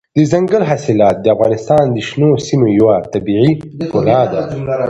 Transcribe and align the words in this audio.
دځنګل 0.17 0.63
حاصلات 0.71 1.15
د 1.21 1.25
افغانستان 1.35 1.83
د 1.91 1.97
شنو 2.07 2.29
سیمو 2.47 2.67
یوه 2.79 2.95
طبیعي 3.13 3.51
ښکلا 3.83 4.21
ده. 4.31 4.41